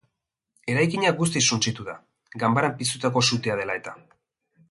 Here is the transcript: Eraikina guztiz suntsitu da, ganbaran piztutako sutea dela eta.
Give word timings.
Eraikina 0.75 1.11
guztiz 1.19 1.43
suntsitu 1.57 1.85
da, 1.91 1.95
ganbaran 2.45 2.75
piztutako 2.81 3.23
sutea 3.31 3.61
dela 3.63 3.79
eta. 3.83 3.97